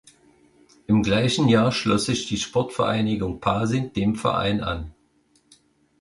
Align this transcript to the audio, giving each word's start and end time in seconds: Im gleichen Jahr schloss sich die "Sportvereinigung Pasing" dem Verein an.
Im 0.87 1.03
gleichen 1.03 1.47
Jahr 1.47 1.71
schloss 1.71 2.05
sich 2.05 2.25
die 2.25 2.37
"Sportvereinigung 2.39 3.39
Pasing" 3.39 3.93
dem 3.93 4.15
Verein 4.15 4.61
an. 4.63 4.95